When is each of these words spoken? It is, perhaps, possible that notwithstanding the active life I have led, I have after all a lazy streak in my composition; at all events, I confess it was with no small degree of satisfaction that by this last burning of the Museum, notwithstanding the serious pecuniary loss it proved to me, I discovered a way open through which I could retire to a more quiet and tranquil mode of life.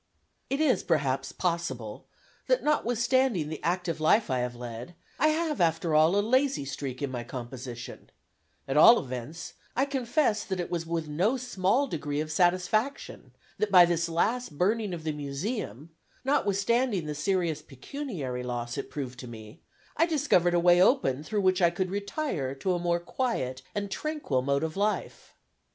It 0.49 0.59
is, 0.59 0.81
perhaps, 0.81 1.31
possible 1.31 2.07
that 2.47 2.63
notwithstanding 2.63 3.49
the 3.49 3.61
active 3.61 4.01
life 4.01 4.31
I 4.31 4.39
have 4.39 4.55
led, 4.55 4.95
I 5.19 5.27
have 5.27 5.61
after 5.61 5.93
all 5.93 6.15
a 6.19 6.25
lazy 6.25 6.65
streak 6.65 7.03
in 7.03 7.11
my 7.11 7.23
composition; 7.23 8.09
at 8.67 8.77
all 8.77 8.97
events, 8.97 9.53
I 9.75 9.85
confess 9.85 10.49
it 10.51 10.71
was 10.71 10.87
with 10.87 11.07
no 11.07 11.37
small 11.37 11.85
degree 11.85 12.19
of 12.19 12.31
satisfaction 12.31 13.35
that 13.59 13.69
by 13.71 13.85
this 13.85 14.09
last 14.09 14.57
burning 14.57 14.95
of 14.95 15.03
the 15.03 15.11
Museum, 15.13 15.91
notwithstanding 16.25 17.05
the 17.05 17.13
serious 17.13 17.61
pecuniary 17.61 18.41
loss 18.41 18.79
it 18.79 18.89
proved 18.89 19.19
to 19.19 19.27
me, 19.27 19.61
I 19.97 20.07
discovered 20.07 20.55
a 20.55 20.59
way 20.59 20.81
open 20.81 21.21
through 21.23 21.41
which 21.41 21.61
I 21.61 21.69
could 21.69 21.91
retire 21.91 22.55
to 22.55 22.73
a 22.73 22.79
more 22.79 22.99
quiet 22.99 23.61
and 23.75 23.91
tranquil 23.91 24.41
mode 24.41 24.63
of 24.63 24.75
life. 24.75 25.35